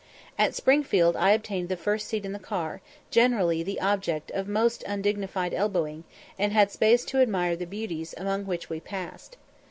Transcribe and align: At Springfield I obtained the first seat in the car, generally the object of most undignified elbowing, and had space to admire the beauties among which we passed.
At 0.35 0.55
Springfield 0.55 1.15
I 1.15 1.29
obtained 1.29 1.69
the 1.69 1.77
first 1.77 2.07
seat 2.07 2.25
in 2.25 2.31
the 2.31 2.39
car, 2.39 2.81
generally 3.11 3.61
the 3.61 3.79
object 3.79 4.31
of 4.31 4.47
most 4.47 4.83
undignified 4.87 5.53
elbowing, 5.53 6.05
and 6.39 6.51
had 6.51 6.71
space 6.71 7.05
to 7.05 7.21
admire 7.21 7.55
the 7.55 7.67
beauties 7.67 8.15
among 8.17 8.45
which 8.47 8.67
we 8.67 8.79
passed. 8.79 9.37